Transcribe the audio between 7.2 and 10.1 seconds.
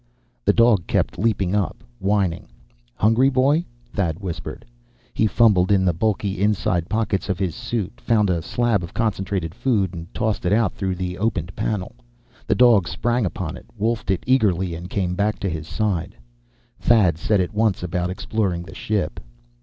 of his suit, found a slab of concentrated food,